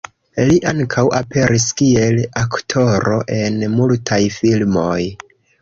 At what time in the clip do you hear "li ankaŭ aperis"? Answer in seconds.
0.51-1.67